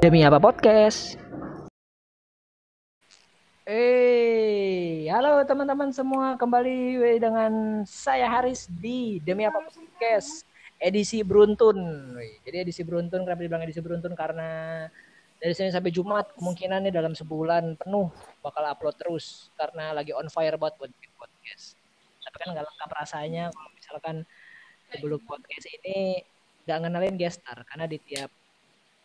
[0.00, 1.20] Demi apa podcast?
[3.68, 10.48] Eh, halo teman-teman semua kembali dengan saya Haris di Demi apa podcast
[10.80, 11.76] edisi beruntun.
[12.16, 14.88] Jadi edisi beruntun kenapa dibilang edisi beruntun karena
[15.36, 18.08] dari Senin sampai Jumat kemungkinan nih dalam sebulan penuh
[18.40, 20.88] bakal upload terus karena lagi on fire buat buat
[21.20, 21.76] podcast.
[22.24, 24.16] Tapi kan nggak lengkap rasanya kalau misalkan
[24.96, 26.24] sebelum podcast ini
[26.64, 28.39] nggak ngenalin gestar karena di tiap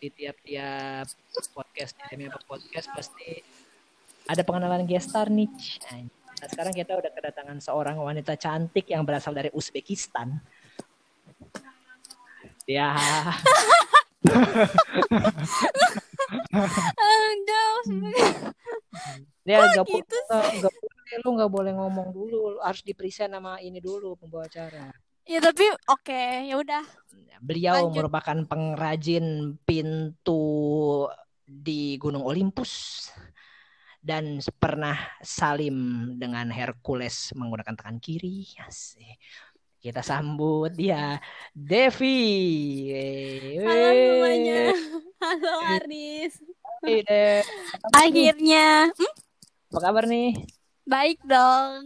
[0.05, 1.09] di tiap-tiap
[1.57, 3.41] podcast di apa podcast pasti
[4.29, 5.49] ada pengenalan gestar nih.
[6.37, 10.37] Nah, sekarang kita udah kedatangan seorang wanita cantik yang berasal dari Uzbekistan.
[12.69, 12.93] Ya,
[17.01, 17.73] Enggak,
[19.45, 23.29] dia Kok nggak gitu boleh, nggak boleh, lu nggak boleh ngomong dulu, Lu harus dipresent
[23.29, 24.89] nama ini dulu pembawa acara.
[25.25, 26.81] ya tapi oke, ya udah.
[27.45, 28.01] Beliau Lanjut.
[28.01, 31.05] merupakan pengrajin pintu
[31.45, 33.05] di Gunung Olympus
[34.01, 38.49] dan pernah salim dengan Hercules menggunakan tangan kiri.
[38.65, 39.21] Asik.
[39.77, 41.21] Kita sambut dia,
[41.53, 42.25] Devi.
[43.69, 44.63] Halo semuanya.
[45.21, 46.41] Halo Aris.
[46.81, 47.45] Hey.
[47.93, 49.13] Akhirnya, hmm,
[49.69, 50.33] Apa kabar nih?
[50.85, 51.81] Baik dong.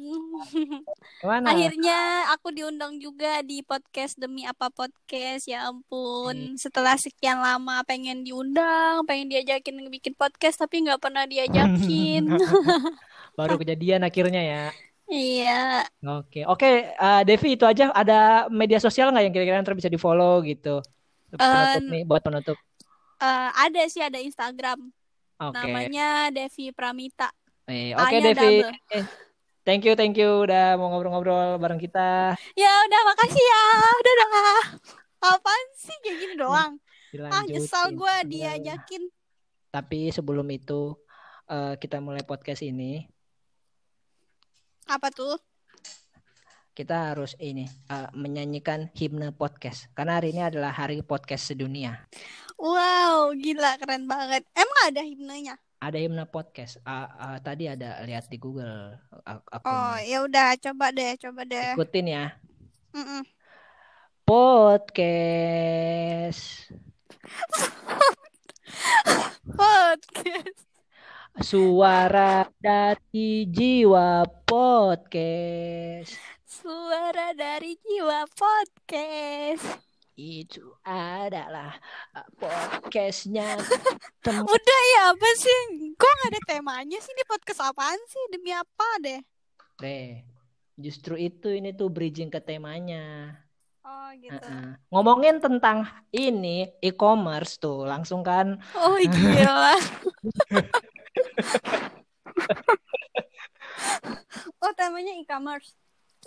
[1.23, 5.47] Akhirnya aku diundang juga di podcast demi apa podcast.
[5.47, 12.28] Ya ampun, setelah sekian lama pengen diundang, pengen diajakin bikin podcast tapi nggak pernah diajakin.
[13.39, 14.66] Baru kejadian akhirnya ya.
[15.09, 17.89] Iya, Oke, oke, eh, Devi itu aja.
[17.89, 20.86] Ada media sosial nggak yang kira-kira ntar bisa di follow gitu?
[21.34, 22.58] Penutup nih, buat penutup.
[23.17, 24.94] eh, ada sih ada Instagram.
[25.39, 27.34] Oke, Namanya Devi Pramita.
[27.70, 28.66] Eh, oke A-nya Devi.
[28.66, 29.06] double.
[29.62, 32.34] Thank you, thank you udah mau ngobrol-ngobrol bareng kita.
[32.58, 33.66] Ya udah makasih ya.
[34.02, 34.30] Dadah.
[35.20, 36.81] Apaan sih kayak gini doang?
[37.30, 39.14] Ah nyesal gue diajakin.
[39.70, 40.97] Tapi sebelum itu
[41.45, 43.06] eh, kita mulai podcast ini,
[44.90, 45.38] Apa tuh?
[46.74, 49.94] kita harus ini eh, menyanyikan himne podcast.
[49.94, 52.09] Karena hari ini adalah hari podcast sedunia.
[52.57, 54.50] Wow, gila keren banget.
[54.57, 55.62] Emang ada himnenya?
[55.79, 56.75] Ada himne podcast.
[56.84, 61.72] Ah, ah, tadi ada lihat di Google ak- Oh, ya udah coba deh, coba deh.
[61.79, 62.35] Ikutin ya.
[62.91, 63.23] Mm-mm.
[64.28, 66.68] Podcast.
[69.56, 70.68] Podcast.
[71.39, 76.19] Suara dari jiwa podcast.
[76.44, 79.79] Suara dari jiwa podcast.
[80.19, 81.72] Itu adalah
[82.12, 83.56] uh, podcastnya
[84.25, 85.59] tem- Udah ya apa sih?
[85.96, 88.19] Kok nggak ada temanya sih di podcast apaan sih?
[88.28, 89.24] Demi apa deh?
[89.80, 90.19] Deh,
[90.75, 93.31] Justru itu ini tuh bridging ke temanya.
[93.80, 94.35] Oh gitu.
[94.35, 94.75] Heeh.
[94.91, 99.75] Ngomongin tentang ini e-commerce tuh langsung kan Oh gila.
[104.59, 105.72] oh temanya e-commerce.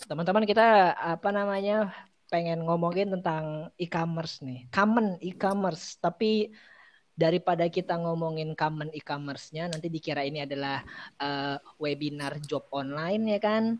[0.09, 0.65] teman-teman kita
[0.97, 1.93] apa namanya
[2.33, 4.65] pengen ngomongin tentang e-commerce nih.
[4.73, 6.49] Common e-commerce, tapi
[7.13, 10.81] daripada kita ngomongin common e-commerce-nya nanti dikira ini adalah
[11.21, 13.77] eh, webinar job online ya kan?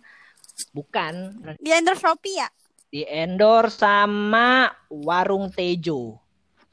[0.77, 2.49] Bukan, Di endorse Shopee ya?
[2.93, 6.21] di endorse sama Warung Tejo.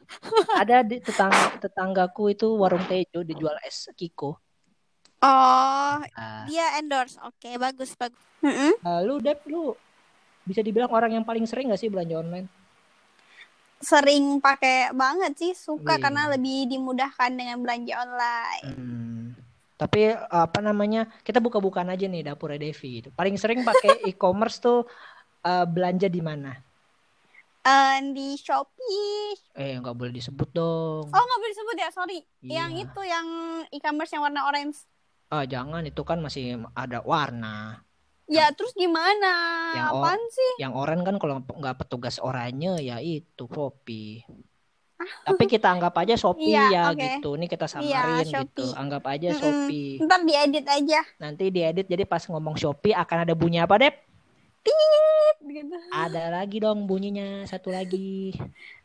[0.60, 4.36] Ada di tetangga tetanggaku itu Warung Tejo dijual es Kiko.
[5.24, 7.16] Oh, Ah, dia endorse.
[7.24, 8.20] Oke, bagus bagus.
[8.44, 8.76] Mm-mm.
[8.84, 9.76] eh, lu Dep, lu
[10.50, 12.50] bisa dibilang orang yang paling sering gak sih belanja online?
[13.80, 16.02] Sering pakai banget sih, suka Wih.
[16.02, 18.66] karena lebih dimudahkan dengan belanja online.
[18.66, 19.26] Hmm.
[19.80, 21.08] Tapi apa namanya?
[21.24, 23.00] Kita buka-bukaan aja nih dapur Devi.
[23.00, 23.10] itu.
[23.16, 24.84] Paling sering pakai e-commerce tuh
[25.40, 26.52] eh, belanja di mana?
[27.64, 29.40] Eh, di Shopee.
[29.56, 31.08] Eh nggak boleh disebut dong.
[31.08, 32.20] Oh, nggak boleh disebut ya, sorry.
[32.44, 32.84] Yang Iya.
[32.84, 33.28] itu yang
[33.72, 34.84] e-commerce yang warna orange.
[35.30, 37.80] Ah jangan itu kan masih ada warna.
[38.30, 39.34] Ya, terus gimana?
[39.74, 40.52] Yang Apaan sih?
[40.62, 44.22] Yang oranye kan kalau nggak petugas oranye ya itu Shopee.
[45.00, 47.00] Tapi kita anggap aja Shopee Iya, ya oke.
[47.00, 47.30] gitu.
[47.40, 48.36] Ini kita Iya, samarin gitu.
[48.68, 48.72] Shopee.
[48.78, 49.40] Anggap aja Mm-mm.
[49.42, 49.90] Shopee.
[50.04, 51.00] Ntar diedit aja.
[51.18, 53.96] Nanti diedit jadi pas ngomong Shopee akan ada bunyi apa, Dep?
[54.60, 55.72] Tit, gitu.
[55.90, 58.36] Ada lagi dong bunyinya, satu lagi.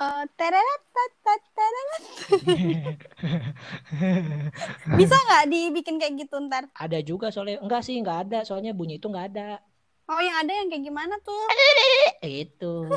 [0.00, 0.24] Eh.
[4.98, 6.66] Bisa nggak dibikin kayak gitu ntar?
[6.74, 9.62] Ada juga soalnya enggak sih enggak ada soalnya bunyi itu enggak ada.
[10.10, 11.46] Oh, yang ada yang kayak gimana tuh?
[12.26, 12.90] Itu.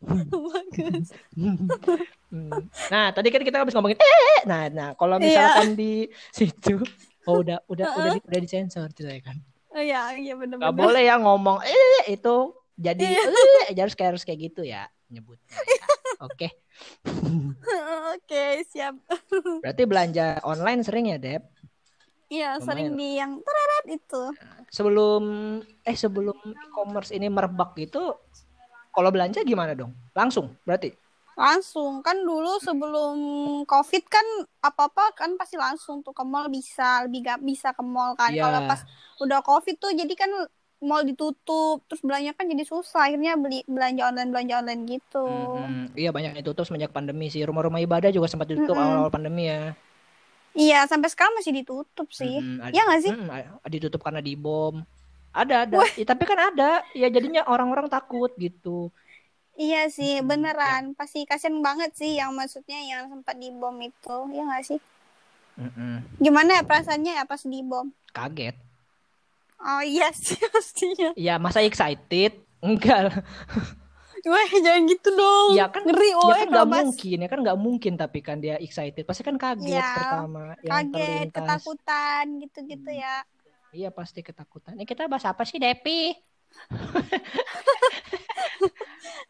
[0.00, 1.08] Bagus.
[2.94, 5.26] Nah, tadi kan kita habis ngomongin eh nah nah kalau Iya.
[5.26, 6.78] misalkan di situ
[7.26, 9.36] oh udah udah udah udah disensor ceritanya kan.
[9.74, 10.78] Oh iya, iya Gak benar-benar.
[10.78, 13.04] boleh ya ngomong eh itu jadi
[13.68, 15.52] eh harus kayak harus kayak gitu ya nyebutnya.
[15.52, 15.86] ya.
[16.26, 16.48] Oke.
[18.16, 18.96] Oke, siap.
[19.60, 21.44] Berarti belanja online sering ya, Dep?
[22.30, 24.22] Iya, sering di yang teret itu.
[24.70, 25.24] Sebelum
[25.82, 28.14] eh sebelum e-commerce ini merebak gitu
[28.94, 29.90] kalau belanja gimana dong?
[30.14, 30.94] Langsung berarti.
[31.34, 33.16] Langsung kan dulu sebelum
[33.64, 34.26] Covid kan
[34.62, 38.30] apa-apa kan pasti langsung tuh ke mall bisa lebih gak bisa ke mall kan.
[38.30, 38.46] Iya.
[38.46, 38.80] Kalau pas
[39.24, 40.30] udah Covid tuh jadi kan
[40.80, 45.24] mall ditutup terus belanja kan jadi susah akhirnya beli belanja online belanja online gitu.
[45.28, 45.92] Mm-mm.
[45.92, 47.44] Iya banyak yang ditutup semenjak pandemi sih.
[47.44, 48.84] Rumah-rumah ibadah juga sempat ditutup Mm-mm.
[48.84, 49.76] awal-awal pandemi ya.
[50.56, 52.42] Iya sampai sekarang masih ditutup sih.
[52.58, 53.12] Ad- Iya nggak sih?
[53.14, 54.82] Mm, ditutup karena dibom.
[55.30, 55.78] Ada ada.
[55.94, 56.82] Ya, tapi kan ada.
[56.96, 58.90] Ya jadinya orang-orang takut gitu.
[59.60, 64.64] Iya sih beneran pasti kasian banget sih yang maksudnya yang sempat dibom itu ya nggak
[64.64, 64.80] sih?
[65.60, 66.00] Mm-mm.
[66.24, 67.86] Gimana ya perasaannya ya pas dibom?
[68.16, 68.56] Kaget.
[69.60, 71.12] Oh iya sih pastinya.
[71.16, 72.32] Ya masa excited?
[72.60, 73.16] Enggak lah.
[74.20, 75.56] Wah jangan gitu dong.
[75.56, 78.60] Ya kan Ngeri ya woy kan nggak mungkin ya kan nggak mungkin tapi kan dia
[78.60, 83.00] excited pasti kan kaget Iya, pertama yang kaget, terlintas ketakutan gitu-gitu Hmm.
[83.00, 83.16] ya.
[83.70, 86.10] iya pasti ketakutan ini kita bahas apa sih Depi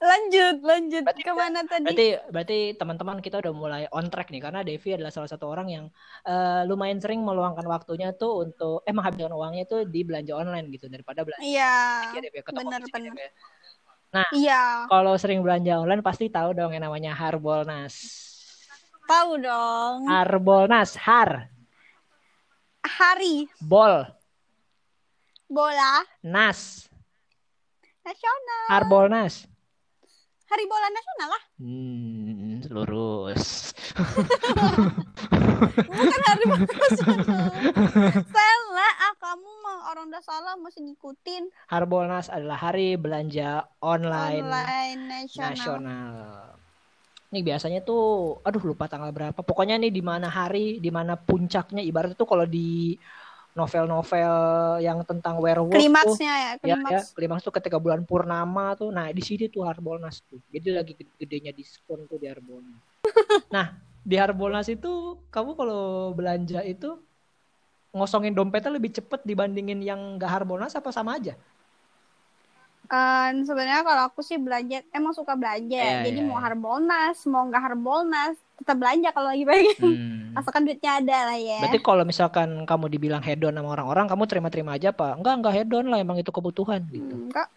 [0.01, 1.85] Lanjut, lanjut Berarti- ke mana tadi?
[1.85, 5.69] berarti berarti teman-teman kita udah mulai on track nih karena Devi adalah salah satu orang
[5.69, 5.85] yang
[6.25, 10.89] eh, lumayan sering meluangkan waktunya tuh untuk eh menghabiskan uangnya tuh di belanja online gitu
[10.89, 11.77] daripada belanja Iya,
[12.11, 13.13] ya Devi ke toko bener, fisik, bener.
[13.13, 13.29] Devi,
[14.11, 14.25] ya.
[14.33, 14.63] iya.
[14.89, 17.95] kalau sering belanja online pasti tahu dong yang namanya Harbolnas
[19.05, 20.09] Tahu dong.
[20.09, 21.51] Harbolnas Har
[22.81, 24.09] Hari Bol
[25.45, 26.89] bola Nas
[28.05, 28.65] nasional.
[28.69, 29.47] Harbolnas
[30.51, 31.43] Hari bola nasional lah.
[31.63, 33.71] Hmm, lurus.
[35.87, 37.47] Bukan hari bola nasional.
[38.27, 45.01] Salah, ah kamu mah orang udah salah masih ngikutin Harbolnas adalah hari belanja online, online
[45.07, 45.55] nasional.
[45.55, 46.59] nasional.
[47.31, 49.39] Ini biasanya tuh, aduh lupa tanggal berapa.
[49.47, 51.79] Pokoknya nih di mana hari, di mana puncaknya.
[51.79, 52.99] Ibaratnya tuh kalau di
[53.61, 54.33] novel-novel
[54.81, 57.13] yang tentang werewolf tuh, Klimaksnya ya, ya, ya, klimaks.
[57.13, 58.89] klimaks tuh ketika bulan purnama tuh.
[58.89, 60.41] Nah di sini tuh Harbolnas tuh.
[60.49, 62.81] Jadi lagi gede-gedenya diskon tuh di Harbolnas.
[63.55, 66.97] nah di Harbolnas itu kamu kalau belanja itu
[67.93, 71.37] ngosongin dompetnya lebih cepet dibandingin yang gak Harbolnas apa sama aja?
[72.91, 75.79] Kan sebenarnya kalau aku sih belanja emang suka belanja.
[75.79, 76.51] Iya, Jadi iya, mau iya.
[76.51, 79.77] harbolnas, mau nggak harbolnas, tetap belanja kalau lagi pengen.
[79.81, 80.39] Hmm.
[80.39, 81.59] Asalkan duitnya ada lah ya.
[81.65, 85.17] Berarti kalau misalkan kamu dibilang hedon sama orang-orang, kamu terima-terima aja apa?
[85.17, 87.17] Enggak, enggak hedon lah, emang itu kebutuhan gitu.
[87.17, 87.49] Enggak.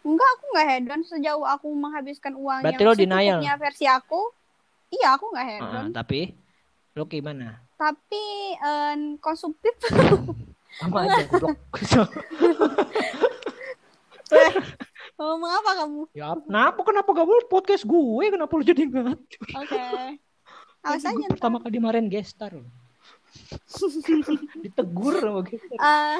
[0.00, 3.40] Enggak, aku nggak hedon sejauh aku menghabiskan uang Berarti yang lo denial?
[3.60, 4.20] versi aku.
[4.90, 5.70] Iya, aku nggak hedon.
[5.70, 6.20] Heeh, tapi
[6.98, 7.62] lo gimana?
[7.78, 8.24] Tapi
[8.58, 9.72] eh, konsumtif.
[10.80, 11.56] Sama aja goblok.
[15.20, 16.02] Ngomong apa kamu?
[16.16, 18.24] ya, kenapa kenapa gak boleh podcast gue?
[18.32, 19.44] Kenapa lo jadi ngatur?
[19.58, 19.84] Oke.
[20.84, 21.12] Awas aja.
[21.12, 21.36] Gue ntar.
[21.36, 22.68] pertama kali kemarin gestar loh.
[24.64, 25.78] Ditegur sama gestar.
[25.78, 26.18] Eh,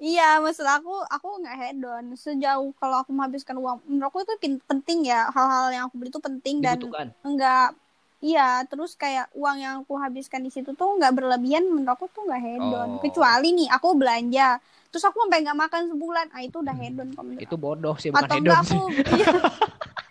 [0.16, 2.04] iya, maksud aku, aku nggak hedon.
[2.16, 5.28] Sejauh kalau aku menghabiskan uang, menurut aku itu penting ya.
[5.28, 6.80] Hal-hal yang aku beli itu penting dan
[7.20, 7.76] enggak
[8.22, 12.22] Iya, terus kayak uang yang aku habiskan di situ tuh nggak berlebihan, menurut aku tuh
[12.22, 12.88] nggak hedon.
[12.94, 13.00] Oh.
[13.02, 14.62] Kecuali nih, aku belanja,
[14.94, 18.22] terus aku sampai nggak makan sebulan, ah itu udah hedon menurut Itu bodoh sih, bukan
[18.22, 19.26] Atau hedon aku, iya,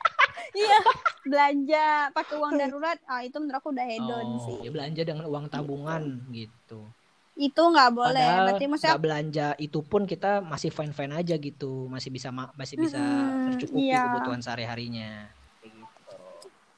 [0.56, 0.80] iya,
[1.28, 4.56] belanja pakai uang darurat, ah itu menurut aku udah hedon Oh, sih.
[4.66, 6.04] ya belanja dengan uang tabungan
[6.34, 6.80] gitu.
[7.48, 11.36] Itu nggak boleh, Padahal berarti maksudnya nggak belanja itu pun kita masih fine fine aja
[11.38, 14.02] gitu, masih bisa ma- masih bisa Mm-mm, tercukupi iya.
[14.04, 15.30] kebutuhan sehari harinya.
[15.62, 16.18] Gitu.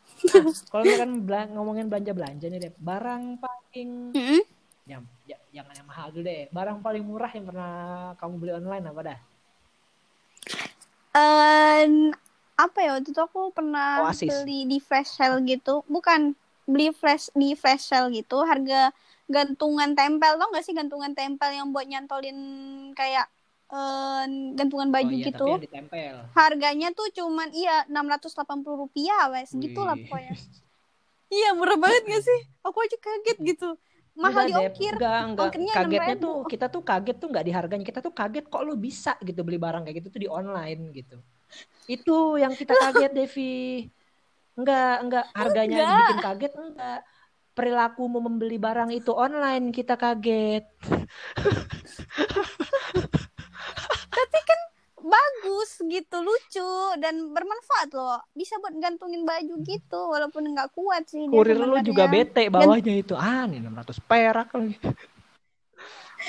[0.35, 4.41] Nah, kalau misalkan bela- ngomongin belanja belanja nih deh, barang paling Mm-mm.
[4.91, 4.97] ya,
[5.29, 7.71] ya- jangan yang mahal dulu deh, barang paling murah yang pernah
[8.19, 9.19] kamu beli online apa dah?
[11.15, 11.85] Eh,
[12.63, 14.31] apa ya waktu itu aku pernah Oasis.
[14.31, 16.31] beli di flash sale gitu bukan
[16.63, 18.95] beli flash di flash sale gitu harga
[19.27, 22.37] gantungan tempel tau gak sih gantungan tempel yang buat nyantolin
[22.95, 23.27] kayak
[23.71, 24.23] eh,
[24.55, 25.45] gantungan baju oh iya, gitu
[26.31, 30.07] harganya tuh cuman iya 680 rupiah wes gitu lah Wih.
[30.07, 30.33] pokoknya
[31.43, 33.69] iya murah banget gak sih aku aja kaget gitu
[34.13, 34.69] mahal di Enggak, Dep.
[34.69, 35.43] ongkir Enggak, enggak.
[35.49, 36.23] Ongkirnya Kagetnya 6.000.
[36.23, 37.85] tuh kita tuh kaget tuh enggak di harganya.
[37.85, 41.17] Kita tuh kaget kok lu bisa gitu beli barang kayak gitu tuh di online gitu.
[41.85, 43.87] Itu yang kita kaget, Devi.
[44.53, 45.97] Enggak, enggak harganya Enggak.
[45.97, 46.99] bikin kaget enggak.
[47.53, 50.65] Perilaku mau membeli barang itu online kita kaget.
[55.03, 56.71] bagus gitu lucu
[57.03, 62.07] dan bermanfaat loh bisa buat gantungin baju gitu walaupun nggak kuat sih Kurir lu juga
[62.07, 63.13] bete bawahnya itu.
[63.19, 64.79] Ah, nih 600 perak lagi.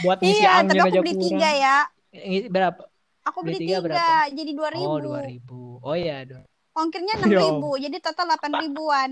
[0.03, 1.25] Buat ngisi iya angin tapi aja beli kurang.
[1.31, 1.77] tiga ya
[2.11, 2.83] Ini Berapa?
[3.25, 4.85] Aku beli, tiga, tiga jadi oh, dua ribu.
[4.85, 5.81] Oh iya, dua ribu.
[5.81, 6.45] Oh ya dua.
[6.75, 9.11] Ongkirnya enam ribu, jadi total delapan ribuan.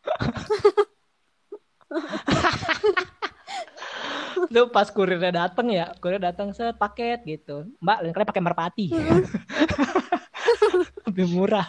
[4.50, 7.70] Lu pas kurirnya dateng ya, kurir dateng set paket gitu.
[7.78, 8.86] Mbak, lain kali pakai merpati.
[8.90, 9.22] Hmm.
[11.10, 11.66] Lebih murah.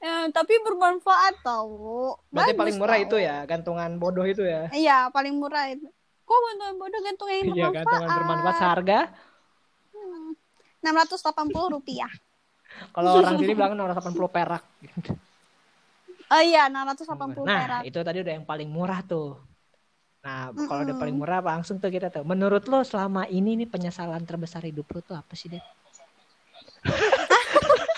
[0.00, 2.16] ya, tapi bermanfaat tau.
[2.32, 3.04] Berarti paling murah tau.
[3.08, 4.68] itu ya, gantungan bodoh itu ya.
[4.72, 5.88] Iya, paling murah itu.
[6.28, 7.68] Kok gantungan bodoh gantungan yang iya, bermanfaat?
[7.68, 9.00] Iya, gantungan bermanfaat seharga.
[9.92, 10.30] Hmm.
[10.84, 12.12] 680 rupiah.
[12.94, 14.62] Kalau orang sini bilang 680 perak.
[16.28, 17.80] Oh iya, delapan puluh nah, perak.
[17.80, 19.40] Nah, itu tadi udah yang paling murah tuh.
[20.20, 20.68] Nah, mm -mm.
[20.68, 22.20] kalau udah paling murah langsung tuh kita tuh.
[22.20, 25.64] Menurut lo selama ini nih penyesalan terbesar hidup lo tuh apa sih, deh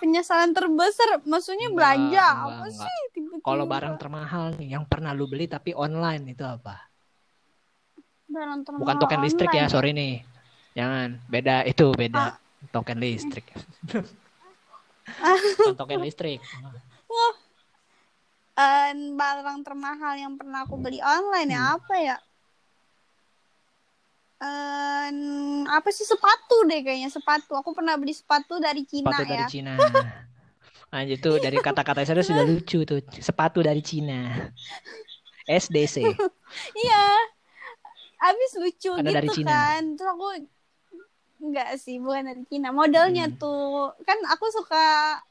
[0.00, 2.98] penyesalan terbesar maksudnya belanja enggak, apa enggak, sih?
[3.44, 6.89] Kalau barang termahal nih yang pernah lu beli tapi online itu apa?
[8.30, 9.70] Bukan token listrik ya, online.
[9.70, 10.22] sorry nih.
[10.72, 11.92] Jangan, beda itu Ah.
[11.92, 12.22] beda.
[12.70, 13.44] Token listrik.
[15.58, 16.38] Bukan token listrik.
[18.52, 21.74] Eh, barang termahal yang pernah aku beli online ya Hmm.
[21.76, 22.16] apa ya
[24.40, 25.08] Eh,
[25.68, 29.46] apa sih sepatu deh kayaknya sepatu aku pernah beli sepatu dari Cina Sepatu dari ya
[29.46, 29.72] Cina.
[30.90, 32.98] Lanjut tuh dari kata-kata saya sudah lucu tuh.
[33.12, 34.48] Sepatu dari Cina.
[35.44, 36.00] SDC.
[36.74, 37.04] iya
[38.20, 39.48] habis lucu Ada gitu dari Cina.
[39.48, 40.26] kan terus aku
[41.40, 43.36] enggak sih bukan dari Cina modelnya Hmm.
[43.36, 43.64] tuh
[44.02, 44.84] kan aku suka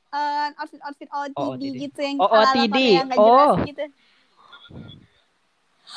[0.10, 1.76] eh, outfit outfit OTD, Oh, OTD.
[1.80, 2.74] gitu yang Oh, OTD.
[2.74, 3.58] Korea nggak jelas Oh.
[3.64, 3.84] gitu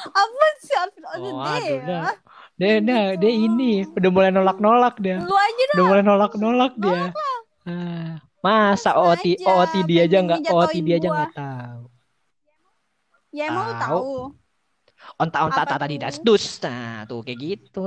[0.02, 1.82] apa sih outfit OTD Oh, aduh, ya?
[1.82, 2.14] dah.
[2.54, 5.16] Dia, dia, dia ini udah mulai nolak-nolak dia.
[5.18, 7.02] lu aja Udah mulai nolak-nolak dia.
[7.62, 11.80] Ah, masa Lu OT, aja, OTD aja nggak ngejatuhin OTD aja nggak tahu.
[13.30, 14.12] ya emang lu Tahu.
[15.16, 15.90] Tahu Onta-onta Apa tata tuh?
[15.92, 16.44] tidak dus.
[16.64, 17.82] Nah, tuh kayak gitu.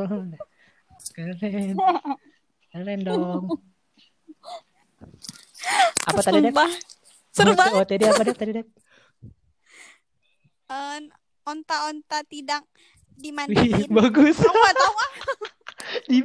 [1.16, 1.76] Keren.
[2.72, 3.44] Keren dong.
[6.06, 6.40] Apa tadi?
[6.50, 6.72] Sumpah.
[7.36, 8.38] seru banget OTD apa, Dep?
[8.40, 8.68] Tadi, Dep?
[10.66, 11.00] Eh,
[11.44, 12.64] onta-onta tidak
[13.20, 14.40] dimandiin bagus.
[14.40, 14.56] Tahu
[16.10, 16.20] di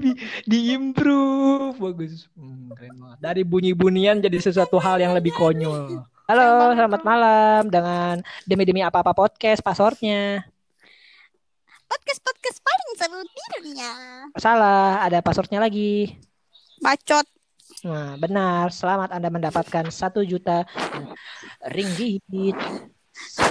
[0.49, 6.73] di improve bagus Hmm, keren banget dari bunyi-bunyian jadi sesuatu hal yang lebih konyol halo
[6.73, 8.14] selamat malam dengan
[8.49, 10.45] demi demi apa apa podcast passwordnya
[11.90, 13.90] podcast podcast paling seru di dunia.
[14.38, 16.14] salah ada passwordnya lagi
[16.78, 17.26] Bacot.
[17.82, 20.64] nah benar selamat anda mendapatkan satu juta
[21.66, 22.56] ringgit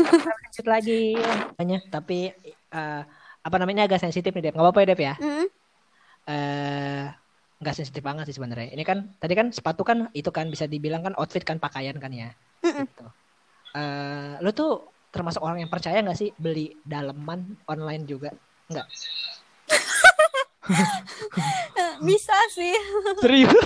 [0.10, 1.14] Lanjut lagi
[1.56, 3.02] banyak tapi eh,
[3.40, 5.46] apa namanya agak sensitif nih Dep nggak apa-apa ya Dep ya Hmm.
[6.26, 7.04] eh
[7.60, 8.72] nggak sensitif banget sih sebenarnya.
[8.72, 12.08] Ini kan tadi kan sepatu kan itu kan bisa dibilang kan outfit kan pakaian kan
[12.08, 12.32] ya.
[12.64, 12.88] Mm-mm.
[12.88, 13.06] Gitu.
[13.76, 18.30] Eh lu tuh termasuk orang yang percaya nggak sih beli daleman online juga?
[18.70, 18.88] Nggak.
[21.78, 22.76] Eh, Bisa sih.
[23.20, 23.54] Serius?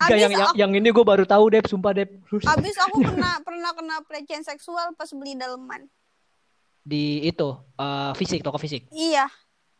[0.00, 2.08] Gak yang, yang aku, yang ini gue baru tahu Dep, sumpah Dep.
[2.32, 5.84] abis aku pernah pernah kena pelecehan seksual pas beli daleman.
[6.80, 8.88] Di itu eh, fisik toko fisik.
[8.96, 9.28] Iya.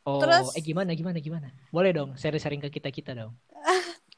[0.04, 1.48] Oh, Terus- eh gimana gimana gimana?
[1.72, 3.32] Boleh dong sharing-sharing ke kita kita dong.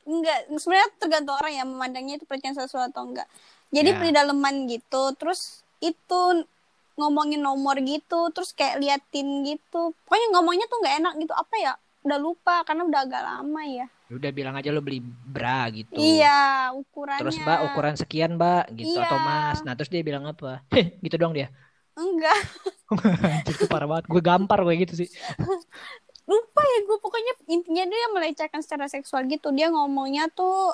[0.02, 3.28] Enggak, sebenarnya tergantung orang ya memandangnya itu pelecehan seksual atau enggak.
[3.70, 3.96] Jadi Ya.
[3.96, 6.20] beli daleman gitu, terus itu
[6.98, 9.96] ngomongin nomor gitu, terus kayak liatin gitu.
[10.04, 11.32] Pokoknya ngomongnya tuh nggak enak gitu.
[11.32, 11.72] Apa ya?
[12.02, 13.86] Udah lupa karena udah agak lama ya.
[14.12, 15.96] Udah bilang aja lu beli bra gitu.
[15.96, 17.22] Iya, ukurannya.
[17.22, 19.08] Terus mbak ukuran sekian mbak gitu Iya.
[19.08, 19.58] atau mas.
[19.64, 20.60] Nah terus dia bilang apa?
[20.74, 21.48] Heh gitu dong dia.
[21.96, 22.36] Enggak.
[23.48, 24.04] Itu parah banget.
[24.10, 25.08] Gue gampar gue gitu sih.
[26.32, 30.72] lupa ya gue pokoknya intinya dia melecehkan secara seksual gitu dia ngomongnya tuh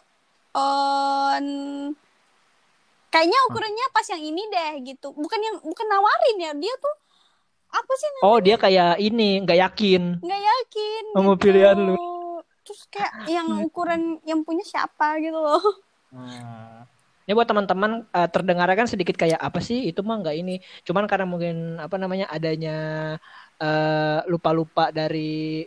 [0.54, 1.38] eh
[3.08, 6.94] kayaknya ukurannya pas yang ini deh gitu bukan yang bukan nawarin ya dia tuh
[7.68, 8.24] apa sih namanya?
[8.32, 10.02] Oh dia kayak ini nggak yakin.
[10.24, 11.42] nggak yakin Sama gitu.
[11.44, 11.96] pilihan lu.
[12.64, 15.60] terus kayak yang ukuran yang punya siapa gitu loh
[17.28, 20.64] Ini buat teman-teman eh, terdengarnya kan sedikit kayak apa sih itu mah nggak ini.
[20.80, 22.76] Cuman karena mungkin apa namanya adanya
[23.58, 25.66] eh, lupa-lupa dari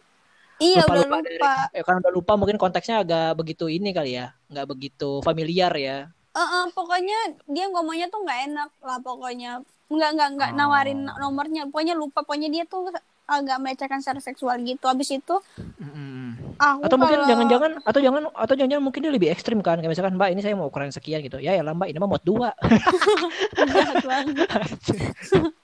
[0.57, 1.37] iya udah lupa-lupa lupa dari
[1.73, 5.97] eh, karena udah lupa mungkin konteksnya agak begitu ini kali ya, nggak begitu familiar ya.
[6.31, 9.51] Eh, eh, pokoknya dia ngomongnya tuh nggak enak lah pokoknya
[9.91, 10.57] nggak nggak nggak Oh.
[10.57, 12.87] nawarin nomornya pokoknya lupa pokoknya dia tuh
[13.27, 15.35] agak melecehkan secara seksual gitu habis itu
[15.79, 16.55] Mm-mm.
[16.55, 19.91] aku Atau mungkin kalau- jangan-jangan atau jangan atau jangan-jangan mungkin dia lebih ekstrim kan kayak
[19.91, 21.39] misalkan Mbak ini saya mau ukuran sekian gitu.
[21.39, 22.55] Ya ya lah Mbak ini mah mod dua.
[24.07, 24.47] Banget.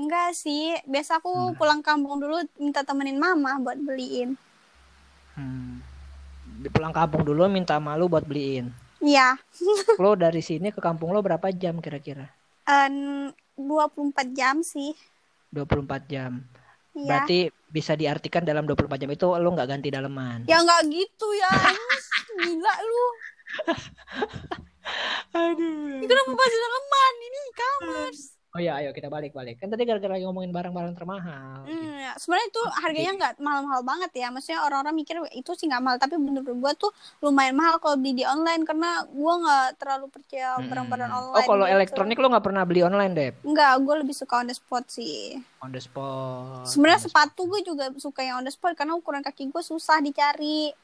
[0.00, 1.54] Enggak sih, biasa aku Hmm.
[1.54, 4.32] pulang kampung dulu minta temenin mama buat beliin.
[5.36, 5.84] Hmm.
[6.56, 8.72] Di pulang kampung dulu minta malu buat beliin.
[9.00, 9.40] Iya,
[9.96, 12.28] Lo dari sini ke kampung lo berapa jam kira-kira?
[12.62, 14.92] en, 24 jam sih.
[15.48, 16.44] 24 jam.
[16.92, 17.08] Iya.
[17.08, 20.44] Berarti bisa diartikan dalam 24 jam itu lo nggak ganti daleman.
[20.44, 21.48] Ya nggak gitu ya.
[22.40, 23.06] Gila lu.
[25.32, 26.02] Aduh.
[26.02, 27.42] Itu nama bahasa daleman ini.
[28.50, 29.62] Oh ya, ayo kita balik-balik.
[29.62, 31.62] Kan tadi gara-gara lagi ngomongin barang-barang termahal.
[31.70, 31.70] gitu.
[31.70, 32.12] Hmm, ya.
[32.18, 34.26] sebenarnya itu harganya nggak mahal-mahal banget ya.
[34.34, 36.90] Maksudnya orang-orang mikir itu sih nggak mahal, tapi menurut gua tuh
[37.22, 40.66] lumayan mahal kalau beli di online karena gua nggak terlalu percaya Mm-mm.
[40.66, 41.38] barang-barang online.
[41.38, 41.74] Oh, kalau gitu.
[41.78, 43.34] elektronik lo nggak pernah beli online, Dep?
[43.46, 45.38] Enggak, gue lebih suka on the spot sih.
[45.62, 46.66] On the spot.
[46.66, 50.74] Sebenarnya sepatu gue juga suka yang on the spot karena ukuran kaki gue susah dicari.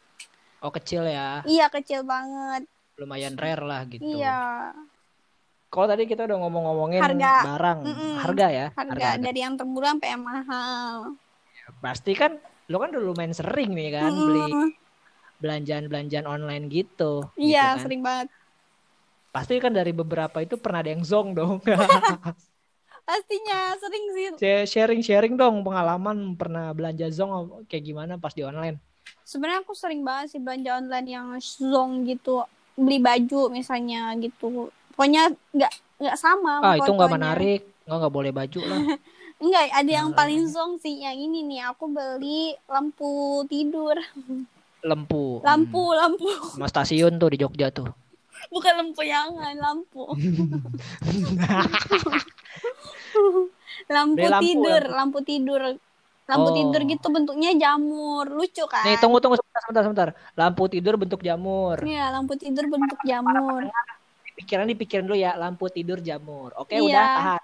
[0.62, 1.42] Oh, kecil ya.
[1.42, 2.62] Iya kecil banget.
[2.94, 4.06] Lumayan rare lah gitu.
[4.06, 4.70] Iya.
[5.76, 7.34] Kalau tadi kita udah ngomong-ngomongin Harga.
[7.52, 8.12] barang, Mm-mm.
[8.16, 8.66] harga ya.
[8.72, 10.96] Harga dari yang termurah sampai yang mahal.
[11.84, 12.40] Pasti kan
[12.72, 14.24] lo kan udah lumayan sering nih kan Mm-mm.
[14.24, 14.72] beli
[15.36, 17.28] belanjaan-belanjaan online gitu.
[17.36, 17.84] Iya gitu kan.
[17.84, 18.28] sering banget.
[19.36, 21.60] Pasti kan dari beberapa itu pernah ada yang zong dong.
[23.06, 24.26] Pastinya sering sih.
[24.64, 28.80] Sharing-sharing dong pengalaman pernah belanja zong kayak gimana pas di online.
[29.28, 32.48] Sebenarnya aku sering banget sih belanja online yang zong gitu.
[32.80, 34.72] Beli baju misalnya gitu.
[34.96, 35.22] Pokoknya
[35.52, 36.64] nggak nggak sama.
[36.64, 38.80] Ah itu nggak menarik, nggak nggak boleh baju lah.
[39.36, 40.16] Enggak, ada yang Nah.
[40.16, 41.68] paling zong sih yang ini nih.
[41.68, 43.92] Aku beli lampu tidur.
[44.80, 45.92] Lampu, lampu.
[45.92, 47.84] Hmm, Sama stasiun tuh di Jogja tuh.
[48.54, 50.08] Bukan lampu yangan, lampu.
[53.86, 54.96] lampu Beli lampu, tidur, lampu.
[54.96, 55.62] lampu tidur.
[56.26, 56.54] Lampu Oh.
[56.56, 58.26] tidur gitu bentuknya jamur.
[58.26, 58.82] Lucu kan?
[58.82, 60.08] Nih tunggu tunggu sebentar sebentar sebentar.
[60.34, 61.78] Lampu tidur bentuk jamur.
[61.78, 63.68] Iya, lampu tidur bentuk jamur.
[64.36, 66.50] Pikiran dipikirin dulu ya, lampu tidur jamur.
[66.54, 66.84] Oke, Iya.
[66.84, 67.40] udah tahan.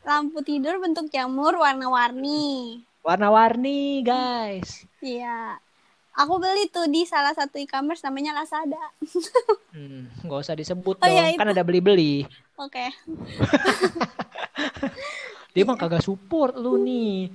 [0.00, 2.82] Lampu tidur bentuk jamur warna-warni.
[3.02, 4.86] Warna-warni, guys.
[4.98, 5.56] Iya.
[6.14, 8.82] Aku beli tuh di salah satu e-commerce namanya Lazada.
[9.68, 12.24] Hmm, nggak usah disebut Oh, dong, iya, kan ada beli-beli.
[12.56, 12.88] Oke.
[15.52, 17.28] Dia mah kagak support lu nih.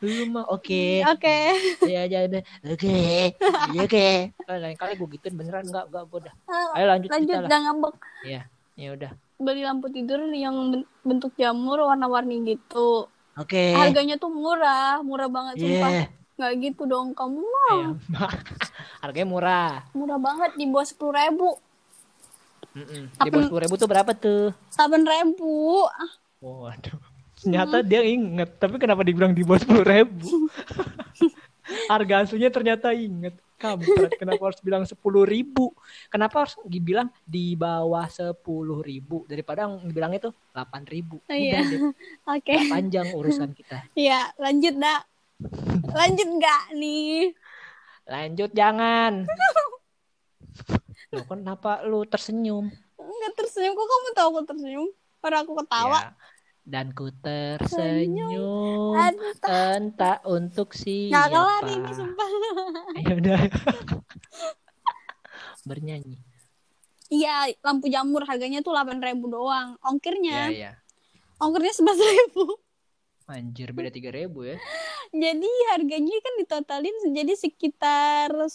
[0.00, 1.04] Lu mah oke.
[1.06, 1.38] Oke.
[1.84, 2.40] Ya aja deh.
[2.64, 3.36] Oke.
[3.70, 4.06] Iya oke.
[4.32, 6.34] Eh, Lain kali gue gituin beneran enggak enggak gue dah.
[6.72, 7.48] Ayo lanjut, Lanjut kita lah.
[7.48, 7.94] jangan ngambek.
[8.22, 8.40] Iya,
[8.74, 9.10] ya udah.
[9.36, 13.08] Beli lampu tidur yang ben- bentuk jamur warna-warni gitu.
[13.36, 13.72] Oke.
[13.72, 15.90] Harganya tuh murah, murah banget sumpah.
[15.90, 16.04] Iya.
[16.34, 17.88] Nggak gitu dong, kamu mah Iya.
[19.04, 19.70] Harganya murah.
[19.92, 21.60] murah banget di bawah sepuluh ribu,
[22.70, 23.10] Mm-mm.
[23.12, 24.54] Di bawah sepuluh ribu tuh berapa tuh?
[24.70, 25.84] delapan ribu.
[25.86, 26.96] Ah, Waduh.
[27.40, 30.28] Ternyata dia inget, tapi kenapa dibilang di bawah sepuluh ribu?
[31.90, 33.38] Harga aslinya ternyata inget.
[33.60, 35.76] Kampret, kenapa harus bilang sepuluh ribu?
[36.08, 39.28] Kenapa harus dibilang di bawah sepuluh ribu?
[39.28, 41.20] Daripada bilang itu delapan ribu.
[41.28, 41.60] Iya.
[41.60, 41.80] Udah deh,
[42.40, 43.84] Oke, panjang urusan kita.
[43.92, 45.04] Iya, lanjut dak.
[45.92, 47.36] Lanjut nggak nih?
[48.08, 49.28] Lanjut jangan.
[51.12, 52.72] Loh kenapa lu tersenyum?
[52.96, 54.88] Nggak tersenyum, kok kamu tahu aku tersenyum?
[55.20, 56.00] Orang aku ketawa.
[56.00, 56.10] Ya,
[56.70, 58.94] Dan ku tersenyum
[59.42, 61.34] tak- entah untuk nggak siapa.
[61.34, 62.28] kelar ini sumpah.
[63.10, 63.40] Ya udah.
[65.66, 66.16] Bernyanyi.
[67.10, 69.74] Iya, lampu jamur harganya tuh delapan ribu doang.
[69.74, 70.72] Ya Ongkirnya, ya.
[71.42, 72.54] ongkirnya sebelas ribu.
[73.26, 74.54] Anjir beda tiga ribu ya.
[75.10, 78.46] Jadi harganya kan ditotalin jadi sekitar Dua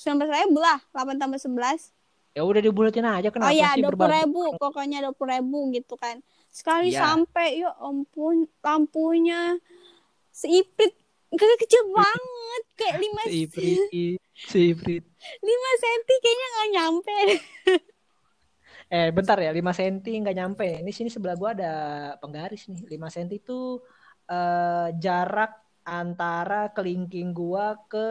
[0.00, 1.92] sembilan belas ribu lah, 8 tambah 11.
[2.34, 4.26] Ya udah dibulatin aja kenapa oh ya, sih dua puluh berbagi?
[4.26, 6.18] ribu, pokoknya dua puluh ribu gitu kan.
[6.54, 7.02] Sekali Iya.
[7.02, 9.58] sampai, ya ampun, lampunya
[10.30, 10.94] seiprit,
[11.34, 13.42] kecil kecil banget, kayak lima si
[14.70, 15.04] Ifrit.
[15.42, 17.18] lima senti kayaknya nggak nyampe.
[18.84, 20.68] Eh bentar ya 5 cm nggak nyampe.
[20.84, 21.74] Ini sini sebelah gua ada
[22.20, 22.84] penggaris nih.
[22.94, 23.80] 5 cm itu
[24.28, 28.06] eh, jarak antara kelingking gua ke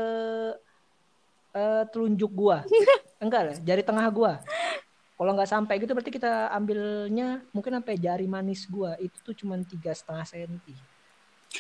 [1.54, 2.66] eh, telunjuk gua.
[3.24, 4.42] Enggak lah, jari tengah gua.
[5.24, 9.56] Kalau nggak sampai gitu berarti kita ambilnya mungkin sampai jari manis gua itu tuh cuma
[9.64, 10.76] tiga setengah senti.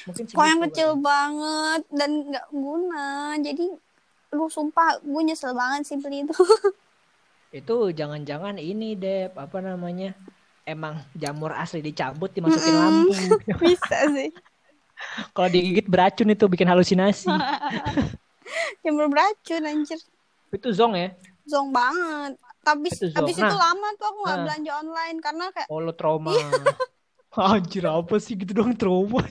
[0.03, 0.99] Mungkin Kok yang kecil kali.
[0.99, 3.39] banget dan nggak guna.
[3.39, 3.71] Jadi
[4.35, 6.35] lu sumpah gue nyesel banget sih beli itu.
[7.55, 10.11] Itu jangan-jangan ini Dep, apa namanya?
[10.67, 12.83] Emang jamur asli dicabut dimasukin Mm-mm.
[12.83, 13.13] lampu.
[13.63, 14.29] Bisa sih.
[15.35, 17.29] Kalau digigit beracun itu bikin halusinasi.
[18.83, 19.99] Jamur beracun anjir.
[20.53, 21.09] itu zong ya.
[21.49, 22.37] Zong banget.
[22.63, 23.15] Tapi Itu zong.
[23.19, 23.59] habis itu Nah.
[23.59, 24.43] lama tuh aku nggak Nah.
[24.47, 26.31] belanja online karena kayak Oh lo trauma.
[27.33, 29.25] Anjir apa sih gitu dong trauma.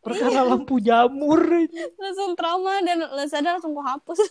[0.00, 1.38] Perkara lampu jamur.
[2.00, 4.18] langsung trauma dan Lazada langsung ku hapus.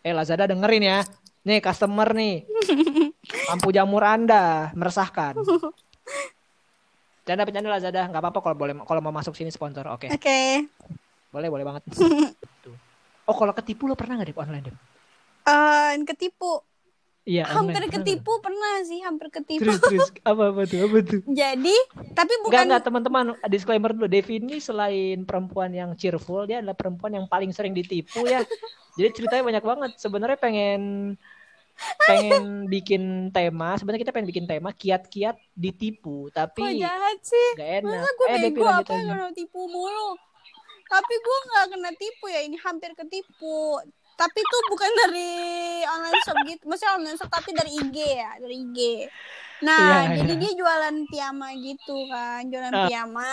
[0.00, 0.98] Eh Lazada dengerin ya.
[1.44, 2.48] Nih customer nih.
[3.52, 5.36] Lampu jamur Anda meresahkan.
[7.20, 9.84] Canda bercanda Lazada, nggak apa-apa kalau boleh kalau mau masuk sini sponsor.
[9.92, 10.64] Oke, Oke.
[11.30, 11.82] boleh boleh banget.
[13.30, 14.76] Oh kalau ketipu lo pernah nggak di online Dep?
[15.46, 16.66] Eh, ketipu.
[17.30, 17.86] Iya, hampir online.
[17.86, 20.78] Pernah ketipu pernah sih hampir ketipu Terus terus apa apa tuh?
[20.82, 21.20] Apa tuh?
[21.30, 21.76] jadi
[22.16, 27.12] tapi bukan enggak teman-teman disclaimer dulu Devi ini selain perempuan yang cheerful dia adalah perempuan
[27.14, 28.42] yang paling sering ditipu ya.
[28.98, 29.90] Jadi ceritanya banyak banget.
[30.00, 30.82] Sebenarnya pengen
[32.04, 37.70] pengen bikin tema, sebenarnya kita pengen bikin tema kiat-kiat ditipu, kok tapi jahat sih gak
[37.80, 37.88] enak.
[37.88, 40.08] masa gue Eh, Devi bego apa yang tipu mulu
[40.90, 43.78] tapi gue nggak kena tipu ya ini hampir ketipu.
[44.12, 45.32] Tapi tuh bukan dari
[45.80, 48.78] online shop gitu maksudnya online shop tapi dari IG ya dari IG
[49.60, 50.40] nah Iya, jadi iya.
[50.40, 52.84] dia jualan piyama gitu kan jualan Ah.
[52.84, 53.28] piyama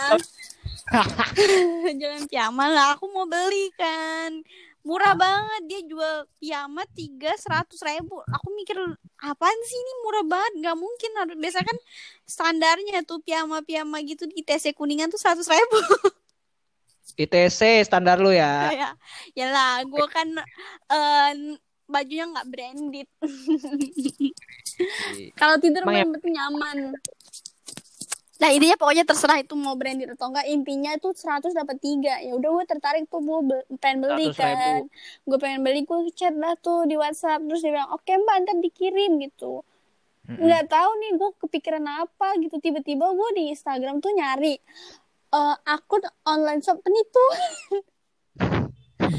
[1.98, 4.40] jualan piyama lah aku mau beli kan.
[4.80, 8.24] Murah banget dia jual piyama tiga seratus ribu.
[8.24, 8.78] Aku mikir
[9.20, 10.52] apaan sih ini murah banget?
[10.56, 11.76] Nggak mungkin harus biasa kan
[12.24, 15.76] standarnya tuh piyama piyama gitu di TC kuningan tuh seratus ribu
[17.18, 18.70] ITC standar lu ya.
[18.80, 18.90] ya
[19.34, 20.28] ya lah gue kan
[20.94, 21.58] eh,
[21.90, 23.08] bajunya nggak branded.
[25.40, 26.78] Kalau tidur Emang yang penting nyaman.
[28.38, 32.22] Nah intinya pokoknya terserah itu mau branded atau enggak intinya itu 100 dapat tiga.
[32.22, 34.38] Ya udah gue tertarik tuh gue be- pengen beli 100.000.
[34.38, 34.80] kan.
[35.26, 37.42] gue pengen beli gue chat lah tuh di WhatsApp.
[37.42, 39.66] Terus dia bilang oke mbak ntar dikirim gitu.
[40.28, 42.62] Nggak tahu nih gue kepikiran apa gitu.
[42.62, 44.62] Tiba-tiba gue di Instagram tuh nyari
[45.30, 47.24] eh, akun online shop penipu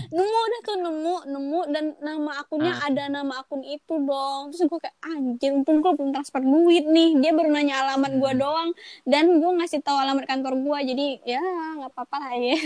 [0.09, 2.87] nemu udah tuh nemu nemu dan nama akunnya Ah.
[2.87, 7.15] ada nama akun itu dong terus gue kayak anjir untung gue belum transfer duit nih
[7.15, 8.37] dia baru nanya alamat gue Hmm.
[8.37, 8.69] doang
[9.03, 11.41] dan gue ngasih tahu alamat kantor gue jadi ya
[11.75, 12.59] nggak apa-apa lah ya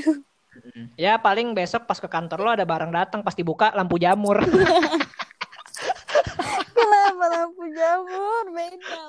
[0.53, 0.86] Mm-mm.
[0.95, 4.38] Ya paling besok pas ke kantor lo ada barang datang pasti buka lampu jamur.
[6.75, 9.01] kenapa lampu jamur beda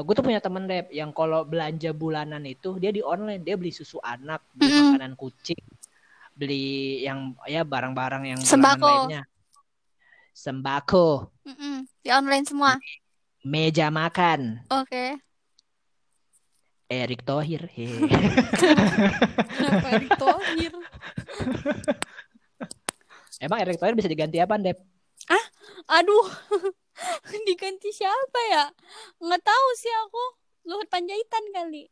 [0.00, 0.06] woy.
[0.08, 3.70] gue tuh punya temen deh yang kalau belanja bulanan itu dia di online dia beli
[3.70, 4.96] susu anak, beli Mm-mm.
[4.96, 5.60] makanan kucing,
[6.32, 8.88] beli yang ya barang-barang yang Sembako.
[8.88, 9.22] lainnya.
[10.32, 11.84] Sembako, Mm-mm.
[12.00, 12.72] di online semua
[13.44, 15.20] meja makan, oke
[16.90, 17.70] Erick Thohir.
[19.54, 20.72] Kenapa Erick Thohir
[23.40, 24.76] Emang Erick Thohir bisa diganti apa, Dep?
[25.90, 26.26] aduh
[27.48, 28.64] diganti siapa ya
[29.20, 30.22] nggak tahu sih aku
[30.68, 31.88] Luhut Panjaitan kali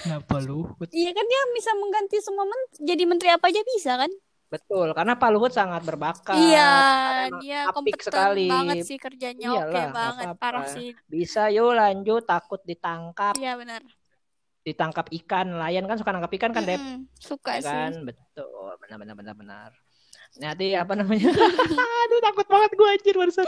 [0.00, 0.64] Kenapa lu?
[0.94, 4.10] iya kan dia bisa mengganti semua men- jadi menteri apa aja bisa kan
[4.50, 6.34] Betul, karena Pak Luhut sangat berbakat.
[6.34, 8.50] iya dia kompeten sekali.
[8.50, 10.42] banget sih kerjanya oke Iyalah, nggak banget apa-apa.
[10.42, 13.78] parah sih Bisa yuk lanjut, takut ditangkap, iya benar
[14.66, 16.82] ditangkap ikan, nelayan kan suka nangkap ikan kan, Dep?
[16.82, 19.70] Mm-mm, suka Ya sih kan betul benar benar benar benar
[20.38, 21.32] nanti apa namanya?
[22.06, 23.46] Aduh takut banget gue anjir barusan.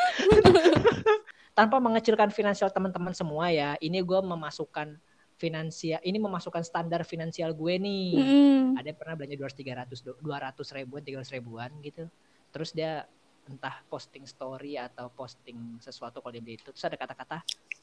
[1.58, 4.96] Tanpa mengecilkan finansial teman-teman semua ya ini gue memasukkan
[5.36, 8.14] finansial ini memasukkan standar finansial gue nih.
[8.18, 8.78] Mm-mm.
[8.78, 12.08] ada yang pernah belanja 200 300 200 ribuan 300 ribuan gitu.
[12.50, 13.06] Terus dia
[13.50, 17.38] entah posting story atau posting sesuatu kalau dia beli itu terus ada kata-kata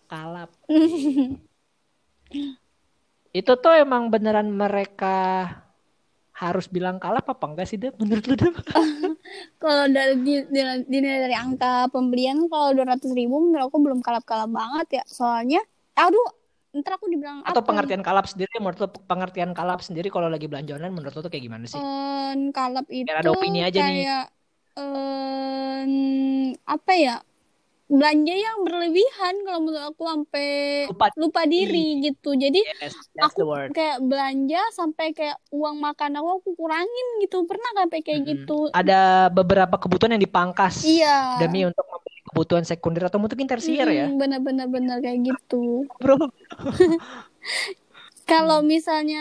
[0.08, 0.50] kalap.
[3.30, 5.46] Itu tuh emang beneran mereka
[6.42, 7.94] harus bilang kalap apa enggak sih Dep?
[8.02, 8.56] menurut lu Dep?
[9.62, 14.00] kalau dari di- di- dinilai dari angka pembelian kalau dua ratus ribu menurut aku belum
[14.06, 15.60] kalap-kalap banget ya soalnya
[16.00, 16.26] aduh
[16.80, 20.46] ntar aku dibilang atau apa pengertian kalap sendiri menurut lu pengertian kalap sendiri kalau lagi
[20.52, 21.82] belanja online menurut lu tuh kayak gimana sih?
[21.82, 24.00] Em, kalap itu Biar ada opini aja nih.
[24.04, 24.20] kayak
[24.78, 25.92] em,
[26.74, 27.12] apa ya
[27.90, 30.48] belanja yang berlebihan kalau menurut aku sampai
[30.94, 32.38] Lupa lupa diri gitu.
[32.38, 33.42] Jadi Yes, aku
[33.74, 37.44] kayak belanja sampai kayak uang makan aku aku kurangin gitu.
[37.50, 38.32] Pernah nggak sampai kayak Mm-mm.
[38.38, 38.58] gitu?
[38.70, 39.00] Ada
[39.34, 41.42] beberapa kebutuhan yang dipangkas iya.
[41.42, 45.90] demi untuk membeli kebutuhan sekunder atau mungkin tersier ya, Mm-mm, bener-bener bener kayak gitu.
[45.98, 46.30] Bro.
[48.30, 49.20] kalau misalnya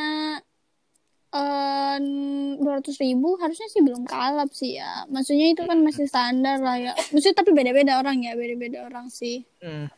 [2.59, 6.77] dua ratus ribu harusnya sih belum kalap sih ya maksudnya itu kan masih standar lah
[6.77, 9.91] ya maksudnya tapi beda-beda orang ya beda-beda orang sih Hmm.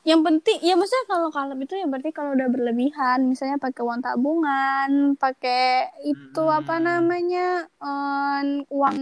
[0.00, 4.00] yang penting ya maksudnya kalau kalap itu ya berarti kalau udah berlebihan misalnya pakai uang
[4.00, 6.84] tabungan pakai itu apa Hmm.
[6.88, 8.98] namanya em, uang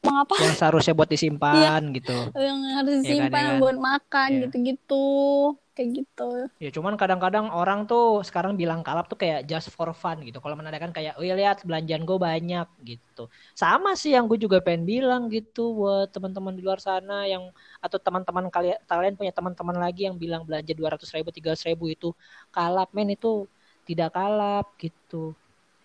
[0.00, 2.30] uang apa Yang seharusnya buat disimpan gitu.
[2.38, 3.60] yang harus Iya kan, disimpan iya kan?
[3.60, 4.40] buat makan Iya.
[4.46, 5.06] gitu-gitu
[5.80, 6.28] kayak gitu
[6.60, 10.44] Ya cuman kadang-kadang orang tuh sekarang bilang kalap tuh kayak just for fun gitu.
[10.44, 13.32] Kalau menandakan kayak, oh lihat belanjaan gue banyak gitu.
[13.56, 17.48] Sama sih yang gue juga pengen bilang gitu buat teman-teman di luar sana yang
[17.80, 22.08] atau teman-teman kalian kalian punya teman-teman lagi yang bilang belanja 200 ribu, 300 ribu itu
[22.52, 23.48] kalap men itu
[23.88, 25.32] tidak kalap gitu.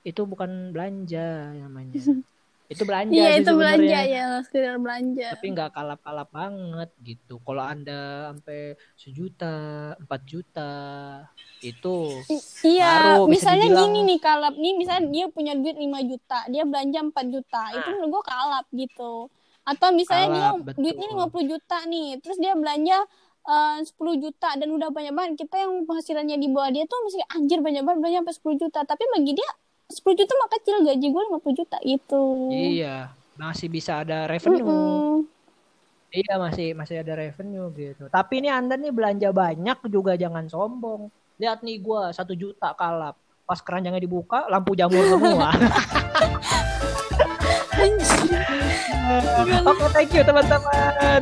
[0.04, 1.96] Itu bukan belanja namanya.
[2.66, 5.28] itu belanja Iya itu belanja ya sekedar belanja.
[5.32, 8.60] tapi nggak kalap-kalap banget gitu kalau anda sampai
[8.98, 9.54] sejuta
[9.98, 10.72] empat juta
[11.62, 11.96] itu
[12.28, 12.44] I-
[12.78, 16.40] Iya, Baru bisa misalnya dibilang- gini nih kalap nih, misalnya dia punya duit 5 juta,
[16.50, 19.14] dia belanja 4 juta, itu menurut gua kalap gitu.
[19.64, 20.82] Atau misalnya dia Kalap, betul.
[20.84, 22.98] duitnya 50 juta nih, terus dia belanja
[23.46, 25.32] eh, 10 juta dan udah banyak banget.
[25.40, 28.80] Kita yang penghasilannya di bawah dia tuh masih anjir banyak banget belanja sampai 10 juta,
[28.84, 29.50] tapi bagi dia
[29.86, 32.24] 10 juta mah kecil gaji gue 50 juta gitu.
[32.50, 35.36] iya masih bisa ada revenue Mm-mm.
[36.16, 38.08] Iya masih masih ada revenue gitu.
[38.08, 41.12] Tapi ini anda nih belanja banyak juga jangan sombong.
[41.36, 43.20] Lihat nih gua satu juta kalap.
[43.44, 45.52] Pas keranjangnya dibuka lampu jamur semua.
[49.68, 51.20] Oke thank you teman-teman.